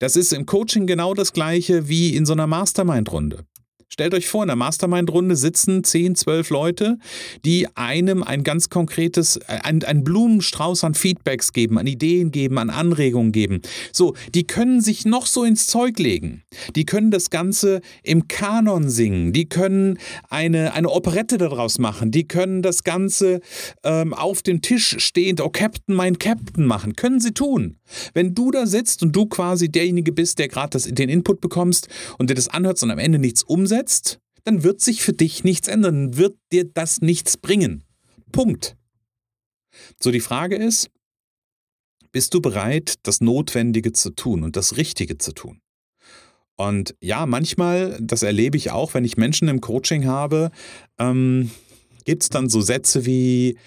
Das 0.00 0.16
ist 0.16 0.32
im 0.32 0.46
Coaching 0.46 0.88
genau 0.88 1.14
das 1.14 1.32
gleiche 1.32 1.88
wie 1.88 2.16
in 2.16 2.26
so 2.26 2.32
einer 2.32 2.48
Mastermind-Runde. 2.48 3.44
Stellt 3.90 4.12
euch 4.12 4.28
vor, 4.28 4.42
in 4.42 4.48
der 4.48 4.56
Mastermind-Runde 4.56 5.34
sitzen 5.34 5.82
10, 5.82 6.14
12 6.14 6.50
Leute, 6.50 6.98
die 7.46 7.66
einem 7.74 8.22
ein 8.22 8.44
ganz 8.44 8.68
konkretes, 8.68 9.40
ein, 9.46 9.82
ein 9.82 10.04
Blumenstrauß 10.04 10.84
an 10.84 10.92
Feedbacks 10.92 11.54
geben, 11.54 11.78
an 11.78 11.86
Ideen 11.86 12.30
geben, 12.30 12.58
an 12.58 12.68
Anregungen 12.68 13.32
geben. 13.32 13.62
So, 13.90 14.14
die 14.34 14.46
können 14.46 14.82
sich 14.82 15.06
noch 15.06 15.24
so 15.24 15.42
ins 15.42 15.68
Zeug 15.68 15.98
legen. 15.98 16.42
Die 16.76 16.84
können 16.84 17.10
das 17.10 17.30
Ganze 17.30 17.80
im 18.02 18.28
Kanon 18.28 18.90
singen. 18.90 19.32
Die 19.32 19.48
können 19.48 19.98
eine, 20.28 20.74
eine 20.74 20.90
Operette 20.90 21.38
daraus 21.38 21.78
machen. 21.78 22.10
Die 22.10 22.28
können 22.28 22.60
das 22.60 22.84
Ganze 22.84 23.40
ähm, 23.84 24.12
auf 24.12 24.42
dem 24.42 24.60
Tisch 24.60 24.96
stehend, 24.98 25.40
oh 25.40 25.48
Captain, 25.48 25.94
mein 25.94 26.18
Captain 26.18 26.66
machen. 26.66 26.94
Können 26.94 27.20
sie 27.20 27.32
tun. 27.32 27.78
Wenn 28.12 28.34
du 28.34 28.50
da 28.50 28.66
sitzt 28.66 29.02
und 29.02 29.16
du 29.16 29.24
quasi 29.24 29.70
derjenige 29.70 30.12
bist, 30.12 30.38
der 30.38 30.48
gerade 30.48 30.78
den 30.78 31.08
Input 31.08 31.40
bekommst 31.40 31.88
und 32.18 32.28
dir 32.28 32.34
das 32.34 32.48
anhört 32.48 32.82
und 32.82 32.90
am 32.90 32.98
Ende 32.98 33.18
nichts 33.18 33.42
umsetzt, 33.42 33.77
dann 34.44 34.62
wird 34.62 34.80
sich 34.80 35.02
für 35.02 35.12
dich 35.12 35.44
nichts 35.44 35.68
ändern, 35.68 36.16
wird 36.16 36.36
dir 36.52 36.64
das 36.64 37.00
nichts 37.00 37.36
bringen. 37.36 37.84
Punkt. 38.32 38.76
So, 40.02 40.10
die 40.10 40.20
Frage 40.20 40.56
ist, 40.56 40.90
bist 42.12 42.34
du 42.34 42.40
bereit, 42.40 42.94
das 43.02 43.20
Notwendige 43.20 43.92
zu 43.92 44.10
tun 44.10 44.42
und 44.42 44.56
das 44.56 44.76
Richtige 44.76 45.18
zu 45.18 45.32
tun? 45.32 45.60
Und 46.56 46.96
ja, 47.00 47.26
manchmal, 47.26 47.98
das 48.00 48.22
erlebe 48.22 48.56
ich 48.56 48.70
auch, 48.70 48.94
wenn 48.94 49.04
ich 49.04 49.16
Menschen 49.16 49.48
im 49.48 49.60
Coaching 49.60 50.06
habe, 50.06 50.50
ähm, 50.98 51.50
gibt 52.04 52.22
es 52.24 52.30
dann 52.30 52.48
so 52.48 52.60
Sätze 52.60 53.06
wie, 53.06 53.58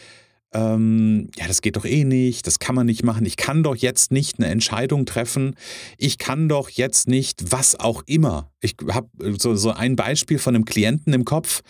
ähm, 0.53 1.29
ja, 1.36 1.48
das 1.48 1.62
geht 1.62 1.75
doch 1.77 1.86
eh 1.86 2.03
nicht, 2.03 2.46
das 2.48 2.60
kann 2.60 2.75
man 2.75 2.86
nicht 2.86 3.03
machen, 3.03 3.25
ich 3.25 3.38
kann 3.38 3.63
doch 3.63 3.75
jetzt 3.75 4.12
nicht 4.12 4.39
eine 4.39 4.50
Entscheidung 4.50 5.05
treffen, 5.05 5.55
ich 5.98 6.17
kann 6.17 6.50
doch 6.50 6.70
jetzt 6.70 7.08
nicht 7.08 7.51
was 7.51 7.79
auch 7.79 8.03
immer. 8.05 8.51
Ich 8.60 8.75
habe 8.89 9.10
so, 9.38 9.55
so 9.55 9.72
ein 9.72 9.96
Beispiel 9.96 10.39
von 10.39 10.55
einem 10.55 10.65
Klienten 10.65 11.13
im 11.13 11.25
Kopf, 11.25 11.62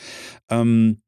ähm, 0.49 1.01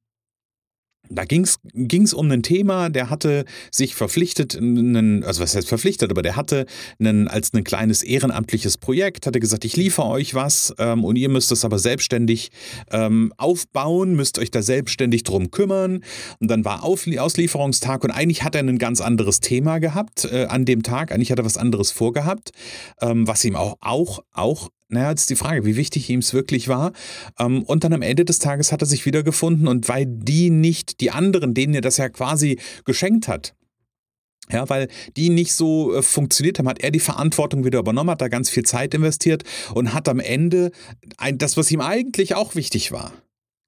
da 1.10 1.26
ging 1.26 1.44
es 1.44 2.14
um 2.14 2.32
ein 2.32 2.44
Thema, 2.44 2.90
der 2.90 3.10
hatte 3.10 3.46
sich 3.72 3.94
verpflichtet, 3.94 4.56
einen, 4.56 5.24
also 5.24 5.44
was 5.44 5.56
heißt 5.56 5.68
verpflichtet, 5.68 6.10
aber 6.12 6.22
der 6.22 6.36
hatte 6.36 6.66
einen, 7.00 7.28
als 7.28 7.54
ein 7.54 7.64
kleines 7.64 8.04
ehrenamtliches 8.04 8.78
Projekt, 8.78 9.28
hatte 9.28 9.40
gesagt, 9.40 9.66
ich 9.66 9.76
liefere 9.76 10.08
euch 10.08 10.34
was 10.34 10.74
ähm, 10.80 11.04
und 11.04 11.18
ihr 11.18 11.30
müsst 11.30 11.52
es 11.52 11.66
aber 11.66 11.78
selbstständig 11.78 12.52
ähm, 12.92 13.34
aufbauen, 13.38 14.16
müsst 14.16 14.40
euch 14.40 14.50
da 14.50 14.62
selbstständig 14.62 15.24
drum 15.24 15.52
kümmern. 15.52 16.04
Und 16.40 16.50
dann 16.50 16.66
war 16.66 16.84
Auf 16.84 17.06
Auslieferungstag 17.06 18.04
und 18.04 18.12
eigentlich 18.12 18.44
hat 18.44 18.56
er 18.56 18.64
ein 18.64 18.78
ganz 18.78 19.02
anderes 19.02 19.42
Thema 19.42 19.80
gehabt 19.80 20.26
äh, 20.26 20.46
an 20.46 20.66
dem 20.66 20.84
Tag, 20.84 21.12
eigentlich 21.12 21.32
hat 21.32 21.40
er 21.40 21.46
was 21.46 21.58
anderes 21.58 21.92
vorgehabt, 21.92 22.52
ähm, 23.02 23.28
was 23.28 23.44
ihm 23.44 23.56
auch, 23.56 23.78
auch, 23.82 24.24
auch 24.32 24.70
naja, 24.94 25.10
jetzt 25.10 25.22
ist 25.22 25.30
die 25.30 25.36
Frage, 25.36 25.66
wie 25.66 25.76
wichtig 25.76 26.10
ihm 26.10 26.20
es 26.20 26.34
wirklich 26.34 26.68
war. 26.68 26.94
Ähm, 27.40 27.64
und 27.64 27.84
dann 27.84 27.94
am 27.94 28.02
Ende 28.02 28.26
des 28.26 28.40
Tages 28.40 28.72
hat 28.72 28.82
er 28.82 28.88
sich 28.88 29.06
wiedergefunden 29.06 29.68
und 29.68 29.90
weil 29.90 30.06
die 30.06 30.50
nicht, 30.50 31.02
die 31.02 31.12
anderen, 31.12 31.54
denen 31.54 31.74
er 31.74 31.82
das 31.82 31.98
ja 31.98 32.10
quasi 32.10 32.60
geschenkt 32.86 33.28
hat, 33.28 33.56
ja, 34.52 34.68
weil 34.70 34.90
die 35.16 35.30
nicht 35.30 35.54
so 35.54 35.96
äh, 35.96 36.02
funktioniert 36.02 36.60
haben, 36.60 36.68
hat 36.68 36.80
er 36.82 36.92
die 36.92 37.00
Verantwortung 37.00 37.64
wieder 37.66 37.80
übernommen, 37.80 38.10
hat 38.10 38.22
da 38.22 38.28
ganz 38.28 38.50
viel 38.50 38.64
Zeit 38.64 38.94
investiert 38.94 39.44
und 39.74 39.94
hat 39.94 40.10
am 40.10 40.20
Ende 40.20 40.72
ein, 41.18 41.38
das, 41.38 41.58
was 41.58 41.72
ihm 41.72 41.82
eigentlich 41.82 42.36
auch 42.36 42.56
wichtig 42.56 42.92
war, 42.92 43.14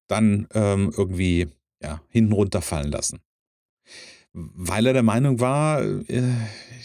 dann 0.07 0.47
ähm, 0.53 0.93
irgendwie 0.95 1.47
ja, 1.81 2.01
hinten 2.09 2.33
runterfallen 2.33 2.91
lassen. 2.91 3.19
Weil 4.33 4.85
er 4.87 4.93
der 4.93 5.03
Meinung 5.03 5.39
war, 5.39 5.81
äh, 5.81 6.23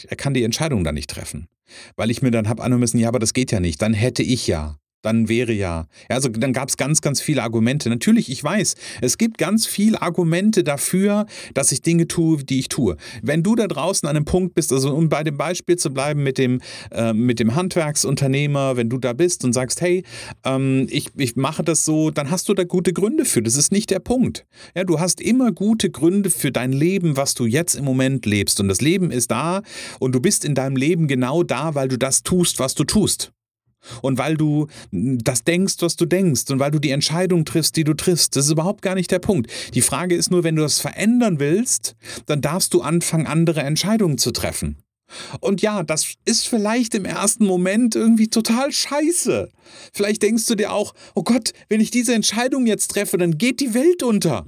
er 0.09 0.17
kann 0.17 0.35
die 0.35 0.45
Entscheidung 0.45 0.85
da 0.85 0.93
nicht 0.93 1.11
treffen. 1.11 1.49
Weil 1.97 2.11
ich 2.11 2.23
mir 2.23 2.31
dann 2.31 2.49
habe 2.49 2.63
anhören 2.63 2.81
müssen, 2.81 2.99
ja, 2.99 3.09
aber 3.09 3.19
das 3.19 3.35
geht 3.35 3.53
ja 3.53 3.61
nicht, 3.61 3.81
dann 3.83 3.95
hätte 3.95 4.23
ich 4.23 4.47
ja 4.47 4.80
dann 5.03 5.29
wäre 5.29 5.53
ja. 5.53 5.87
Also 6.09 6.29
dann 6.29 6.53
gab 6.53 6.69
es 6.69 6.77
ganz, 6.77 7.01
ganz 7.01 7.21
viele 7.21 7.43
Argumente. 7.43 7.89
Natürlich, 7.89 8.31
ich 8.31 8.43
weiß, 8.43 8.75
es 9.01 9.19
gibt 9.19 9.39
ganz 9.39 9.67
viele 9.67 10.01
Argumente 10.03 10.65
dafür, 10.65 11.27
dass 11.55 11.73
ich 11.73 11.83
Dinge 11.83 12.09
tue, 12.09 12.45
die 12.45 12.59
ich 12.59 12.69
tue. 12.69 12.97
Wenn 13.23 13.43
du 13.43 13.55
da 13.55 13.67
draußen 13.67 14.09
an 14.09 14.17
einem 14.17 14.25
Punkt 14.25 14.55
bist, 14.55 14.73
also 14.73 14.95
um 14.95 15.09
bei 15.09 15.25
dem 15.25 15.37
Beispiel 15.37 15.77
zu 15.77 15.91
bleiben 15.91 16.23
mit 16.23 16.39
dem, 16.39 16.61
äh, 16.91 17.13
mit 17.13 17.41
dem 17.41 17.55
Handwerksunternehmer, 17.55 18.77
wenn 18.77 18.89
du 18.89 18.99
da 18.99 19.13
bist 19.13 19.45
und 19.45 19.53
sagst, 19.53 19.81
hey, 19.81 20.05
ähm, 20.45 20.87
ich, 20.91 21.09
ich 21.17 21.37
mache 21.37 21.63
das 21.63 21.85
so, 21.85 22.11
dann 22.11 22.31
hast 22.31 22.49
du 22.49 22.55
da 22.55 22.65
gute 22.65 22.93
Gründe 22.93 23.25
für. 23.25 23.43
Das 23.43 23.57
ist 23.57 23.73
nicht 23.73 23.91
der 23.91 24.01
Punkt. 24.01 24.47
Ja, 24.75 24.85
du 24.85 25.01
hast 25.01 25.21
immer 25.21 25.53
gute 25.53 25.91
Gründe 25.91 26.31
für 26.31 26.53
dein 26.53 26.73
Leben, 26.73 27.17
was 27.17 27.35
du 27.35 27.47
jetzt 27.47 27.75
im 27.75 27.85
Moment 27.85 28.27
lebst. 28.27 28.61
Und 28.61 28.69
das 28.69 28.81
Leben 28.81 29.11
ist 29.11 29.31
da 29.31 29.63
und 29.99 30.15
du 30.15 30.21
bist 30.21 30.45
in 30.45 30.55
deinem 30.55 30.77
Leben 30.77 31.09
genau 31.09 31.43
da, 31.43 31.75
weil 31.75 31.89
du 31.89 31.97
das 31.97 32.23
tust, 32.23 32.59
was 32.59 32.75
du 32.75 32.85
tust. 32.85 33.33
Und 34.03 34.19
weil 34.19 34.37
du 34.37 34.67
das 34.93 35.45
denkst, 35.45 35.77
was 35.81 35.97
du 35.97 36.07
denkst 36.07 36.51
und 36.51 36.59
weil 36.59 36.71
du 36.71 36.79
die 36.79 36.91
Entscheidung 36.91 37.45
triffst, 37.45 37.77
die 37.77 37.85
du 37.85 37.95
triffst, 37.95 38.37
das 38.37 38.47
ist 38.47 38.53
überhaupt 38.53 38.83
gar 38.83 38.95
nicht 38.95 39.11
der 39.11 39.19
Punkt. 39.19 39.51
Die 39.75 39.83
Frage 39.83 40.15
ist 40.15 40.31
nur, 40.31 40.45
wenn 40.45 40.57
du 40.57 40.63
das 40.63 40.81
verändern 40.81 41.41
willst, 41.41 41.97
dann 42.27 42.41
darfst 42.41 42.75
du 42.75 42.83
anfangen, 42.83 43.27
andere 43.27 43.63
Entscheidungen 43.63 44.19
zu 44.19 44.31
treffen. 44.33 44.77
Und 45.41 45.61
ja, 45.63 45.83
das 45.83 46.15
ist 46.25 46.47
vielleicht 46.47 46.95
im 46.95 47.05
ersten 47.05 47.45
Moment 47.45 47.97
irgendwie 47.97 48.29
total 48.29 48.71
scheiße. 48.71 49.51
Vielleicht 49.93 50.23
denkst 50.23 50.47
du 50.47 50.55
dir 50.55 50.73
auch, 50.73 50.95
oh 51.15 51.23
Gott, 51.23 51.53
wenn 51.69 51.81
ich 51.81 51.91
diese 51.91 52.15
Entscheidung 52.15 52.67
jetzt 52.67 52.89
treffe, 52.93 53.19
dann 53.19 53.39
geht 53.39 53.61
die 53.61 53.75
Welt 53.75 54.03
unter. 54.03 54.47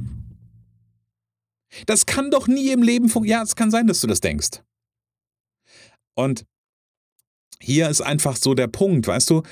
Das 1.86 2.06
kann 2.06 2.30
doch 2.30 2.48
nie 2.48 2.70
im 2.70 2.82
Leben 2.82 3.08
funktionieren. 3.08 3.40
Ja, 3.40 3.42
es 3.42 3.56
kann 3.56 3.70
sein, 3.70 3.86
dass 3.86 4.00
du 4.00 4.06
das 4.06 4.20
denkst. 4.20 4.60
Und 6.14 6.44
hier 7.62 7.88
ist 7.88 8.00
einfach 8.00 8.36
so 8.36 8.54
der 8.54 8.66
Punkt, 8.66 9.06
weißt 9.06 9.30
du, 9.30 9.42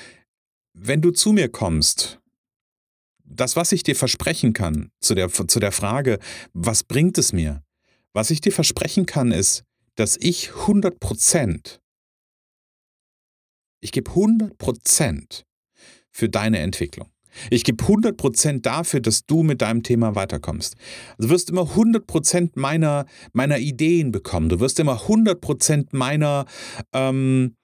wenn 0.73 1.01
du 1.01 1.11
zu 1.11 1.31
mir 1.31 1.49
kommst, 1.49 2.19
das, 3.23 3.55
was 3.55 3.71
ich 3.71 3.83
dir 3.83 3.95
versprechen 3.95 4.53
kann, 4.53 4.91
zu 4.99 5.15
der, 5.15 5.29
zu 5.29 5.59
der 5.59 5.71
Frage, 5.71 6.19
was 6.53 6.83
bringt 6.83 7.17
es 7.17 7.31
mir? 7.31 7.63
Was 8.13 8.29
ich 8.29 8.41
dir 8.41 8.51
versprechen 8.51 9.05
kann, 9.05 9.31
ist, 9.31 9.63
dass 9.95 10.17
ich 10.17 10.49
100 10.49 10.99
Prozent, 10.99 11.79
ich 13.79 13.91
gebe 13.91 14.11
100 14.11 14.57
Prozent 14.57 15.45
für 16.09 16.27
deine 16.27 16.59
Entwicklung. 16.59 17.09
Ich 17.49 17.63
gebe 17.63 17.81
100 17.81 18.17
Prozent 18.17 18.65
dafür, 18.65 18.99
dass 18.99 19.25
du 19.25 19.43
mit 19.43 19.61
deinem 19.61 19.83
Thema 19.83 20.15
weiterkommst. 20.15 20.75
Du 21.17 21.29
wirst 21.29 21.49
immer 21.49 21.69
100 21.69 22.05
Prozent 22.05 22.57
meiner, 22.57 23.05
meiner 23.31 23.57
Ideen 23.57 24.11
bekommen. 24.11 24.49
Du 24.49 24.59
wirst 24.59 24.79
immer 24.81 25.03
100 25.03 25.39
Prozent 25.39 25.93
meiner, 25.93 26.45
ähm, 26.91 27.55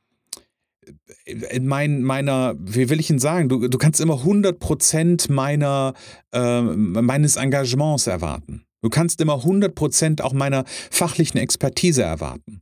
in 1.25 1.67
mein, 1.67 2.03
meiner, 2.03 2.55
wie 2.59 2.89
will 2.89 2.99
ich 2.99 3.09
ihn 3.09 3.19
sagen, 3.19 3.49
du, 3.49 3.67
du 3.67 3.77
kannst 3.77 3.99
immer 3.99 4.23
100% 4.23 5.31
meiner, 5.31 5.93
äh, 6.31 6.61
meines 6.61 7.35
Engagements 7.35 8.07
erwarten. 8.07 8.65
Du 8.81 8.89
kannst 8.89 9.19
immer 9.21 9.43
100% 9.43 10.21
auch 10.21 10.33
meiner 10.33 10.63
fachlichen 10.91 11.39
Expertise 11.39 12.03
erwarten. 12.03 12.61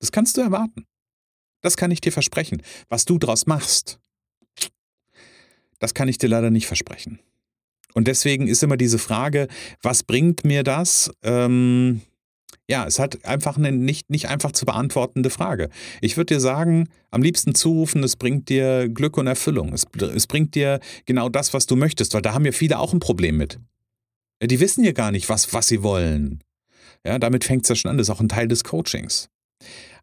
Das 0.00 0.12
kannst 0.12 0.36
du 0.36 0.40
erwarten. 0.40 0.86
Das 1.60 1.76
kann 1.76 1.90
ich 1.90 2.00
dir 2.00 2.12
versprechen. 2.12 2.62
Was 2.88 3.04
du 3.04 3.18
daraus 3.18 3.46
machst, 3.46 3.98
das 5.78 5.94
kann 5.94 6.08
ich 6.08 6.18
dir 6.18 6.28
leider 6.28 6.50
nicht 6.50 6.66
versprechen. 6.66 7.20
Und 7.94 8.08
deswegen 8.08 8.48
ist 8.48 8.62
immer 8.62 8.76
diese 8.76 8.98
Frage, 8.98 9.48
was 9.80 10.02
bringt 10.02 10.44
mir 10.44 10.62
das? 10.62 11.10
Ähm, 11.22 12.02
ja, 12.68 12.86
es 12.86 12.98
hat 12.98 13.24
einfach 13.24 13.58
eine 13.58 13.72
nicht, 13.72 14.10
nicht 14.10 14.28
einfach 14.28 14.52
zu 14.52 14.64
beantwortende 14.64 15.30
Frage. 15.30 15.68
Ich 16.00 16.16
würde 16.16 16.34
dir 16.34 16.40
sagen, 16.40 16.88
am 17.10 17.22
liebsten 17.22 17.54
zurufen, 17.54 18.02
es 18.02 18.16
bringt 18.16 18.48
dir 18.48 18.88
Glück 18.88 19.18
und 19.18 19.26
Erfüllung. 19.26 19.72
Es, 19.72 19.86
es 20.14 20.26
bringt 20.26 20.54
dir 20.54 20.80
genau 21.04 21.28
das, 21.28 21.52
was 21.52 21.66
du 21.66 21.76
möchtest, 21.76 22.14
weil 22.14 22.22
da 22.22 22.32
haben 22.32 22.46
ja 22.46 22.52
viele 22.52 22.78
auch 22.78 22.92
ein 22.92 23.00
Problem 23.00 23.36
mit. 23.36 23.58
Die 24.42 24.60
wissen 24.60 24.84
ja 24.84 24.92
gar 24.92 25.10
nicht, 25.10 25.28
was, 25.28 25.52
was 25.52 25.66
sie 25.66 25.82
wollen. 25.82 26.42
Ja, 27.06 27.18
damit 27.18 27.44
fängt 27.44 27.64
es 27.64 27.68
ja 27.68 27.74
schon 27.74 27.90
an. 27.90 27.98
Das 27.98 28.08
ist 28.08 28.14
auch 28.14 28.20
ein 28.20 28.28
Teil 28.28 28.48
des 28.48 28.64
Coachings. 28.64 29.28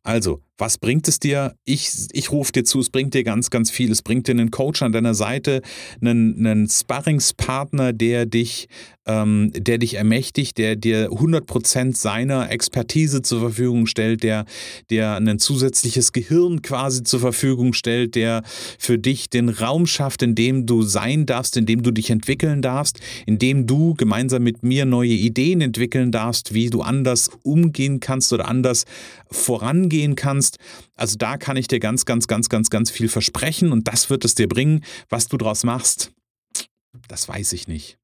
Also, 0.04 0.42
Was 0.62 0.78
bringt 0.78 1.08
es 1.08 1.20
dir? 1.20 1.56
Ich, 1.66 1.90
ich 2.12 2.32
rufe 2.32 2.52
dir 2.52 2.64
zu, 2.64 2.82
es 2.82 2.92
bringt 2.92 3.16
dir 3.16 3.24
ganz, 3.24 3.50
ganz 3.50 3.72
viel. 3.72 3.92
Es 3.92 4.04
bringt 4.04 4.28
dir 4.28 4.34
einen 4.34 4.52
Coach 4.52 4.84
an 4.84 4.92
deiner 4.92 5.16
Seite, 5.16 5.64
einen, 6.02 6.46
einen 6.46 6.70
Sparringspartner, 6.70 7.94
der 7.94 8.28
dich, 8.28 8.68
ähm, 9.08 9.52
der 9.56 9.80
dich 9.80 9.96
ermächtigt, 9.96 10.60
der 10.60 10.76
dir 10.76 11.10
100% 11.10 11.98
seiner 11.98 12.52
Expertise 12.52 13.24
zur 13.24 13.40
Verfügung 13.40 13.88
stellt, 13.88 14.22
der, 14.22 14.46
der 14.92 15.16
ein 15.16 15.40
zusätzliches 15.40 16.12
Gehirn 16.12 16.62
quasi 16.62 17.02
zur 17.02 17.22
Verfügung 17.22 17.74
stellt, 17.74 18.14
der 18.14 18.44
für 18.78 19.00
dich 19.00 19.32
den 19.32 19.50
Raum 19.50 19.88
schafft, 19.88 20.22
in 20.22 20.36
dem 20.36 20.68
du 20.68 20.84
sein 20.84 21.26
darfst, 21.26 21.58
in 21.58 21.66
dem 21.66 21.82
du 21.82 21.90
dich 21.90 22.12
entwickeln 22.12 22.62
darfst, 22.62 23.00
in 23.26 23.40
dem 23.40 23.66
du 23.66 23.96
gemeinsam 23.96 24.44
mit 24.44 24.62
mir 24.62 24.86
neue 24.86 25.10
Ideen 25.10 25.60
entwickeln 25.62 26.12
darfst, 26.12 26.54
wie 26.54 26.70
du 26.70 26.84
anders 26.84 27.32
umgehen 27.42 28.00
kannst 28.00 28.32
oder 28.32 28.48
anders 28.48 28.86
vorangehen 29.32 30.16
kannst. 30.52 30.58
Also 30.96 31.18
da 31.18 31.38
kann 31.38 31.58
ich 31.58 31.68
dir 31.68 31.80
ganz, 31.80 32.06
ganz, 32.06 32.28
ganz, 32.28 32.50
ganz, 32.50 32.70
ganz 32.70 32.92
viel 32.92 33.10
versprechen 33.10 33.72
und 33.72 33.88
das 33.88 34.10
wird 34.10 34.26
es 34.26 34.36
dir 34.36 34.48
bringen. 34.48 34.84
Was 35.10 35.28
du 35.28 35.38
draus 35.38 35.64
machst, 35.64 36.12
das 37.08 37.28
weiß 37.28 37.54
ich 37.54 37.68
nicht. 37.68 37.98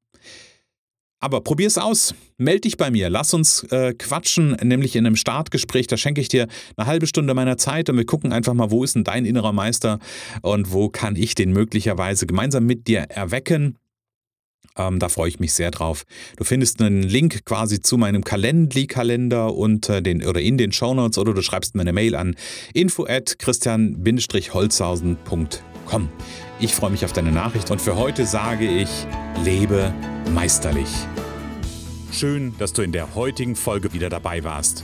Aber 1.20 1.42
probier's 1.42 1.80
aus. 1.80 2.14
Meld 2.38 2.66
dich 2.66 2.78
bei 2.78 2.92
mir. 2.92 3.10
Lass 3.10 3.34
uns 3.34 3.64
äh, 3.72 3.96
quatschen, 3.96 4.52
nämlich 4.62 4.96
in 4.96 5.08
einem 5.08 5.16
Startgespräch. 5.16 5.88
Da 5.88 5.98
schenke 5.98 6.22
ich 6.22 6.28
dir 6.28 6.48
eine 6.76 6.86
halbe 6.86 7.08
Stunde 7.08 7.34
meiner 7.34 7.58
Zeit 7.58 7.90
und 7.90 7.98
wir 7.98 8.06
gucken 8.06 8.32
einfach 8.32 8.54
mal, 8.54 8.70
wo 8.70 8.84
ist 8.84 8.94
denn 8.94 9.04
dein 9.04 9.26
innerer 9.26 9.52
Meister 9.52 9.98
und 10.44 10.72
wo 10.72 10.90
kann 10.90 11.16
ich 11.16 11.34
den 11.34 11.54
möglicherweise 11.54 12.28
gemeinsam 12.28 12.68
mit 12.68 12.88
dir 12.88 13.00
erwecken. 13.00 13.78
Ähm, 14.78 15.00
da 15.00 15.10
freue 15.10 15.28
ich 15.30 15.40
mich 15.40 15.54
sehr 15.54 15.72
drauf. 15.72 16.04
Du 16.38 16.44
findest 16.44 16.80
einen 16.82 17.02
Link 17.04 17.46
quasi 17.46 17.82
zu 17.82 17.98
meinem 17.98 18.24
Calendly-Kalender 18.24 19.56
unter 19.56 20.02
den 20.02 20.24
oder 20.26 20.42
in 20.42 20.58
den 20.58 20.72
Shownotes 20.72 21.18
oder 21.18 21.34
du 21.34 21.42
schreibst 21.42 21.76
mir 21.76 21.82
eine 21.82 21.94
Mail 21.94 22.16
an 22.16 22.36
info 22.74 23.06
at 23.06 23.40
christian-holzhausen.com. 23.40 26.10
Ich 26.60 26.74
freue 26.74 26.92
mich 26.92 27.06
auf 27.06 27.14
deine 27.14 27.32
Nachricht 27.32 27.72
und 27.72 27.82
für 27.82 27.96
heute 27.96 28.26
sage 28.26 28.68
ich, 28.68 28.90
lebe 29.44 29.94
meisterlich. 30.34 30.90
Schön, 32.12 32.54
dass 32.58 32.74
du 32.74 32.82
in 32.82 32.92
der 32.92 33.16
heutigen 33.16 33.56
Folge 33.56 33.94
wieder 33.94 34.10
dabei 34.10 34.44
warst. 34.44 34.84